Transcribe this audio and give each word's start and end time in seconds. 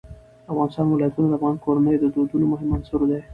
د 0.45 0.47
افغانستان 0.51 0.85
ولايتونه 0.89 1.27
د 1.29 1.33
افغان 1.37 1.55
کورنیو 1.63 2.01
د 2.03 2.05
دودونو 2.15 2.45
مهم 2.53 2.69
عنصر 2.75 3.01
دی. 3.09 3.19